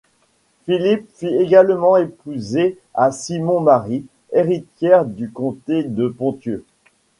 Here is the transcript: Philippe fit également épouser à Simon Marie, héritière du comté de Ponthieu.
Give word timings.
Philippe 0.65 1.07
fit 1.13 1.27
également 1.27 1.95
épouser 1.95 2.79
à 2.95 3.11
Simon 3.11 3.59
Marie, 3.59 4.03
héritière 4.31 5.05
du 5.05 5.29
comté 5.29 5.83
de 5.83 6.07
Ponthieu. 6.07 6.65